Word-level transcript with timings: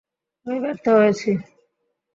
আমি 0.45 0.57
ব্যর্থ 0.63 0.85
হয়েছি। 0.97 1.29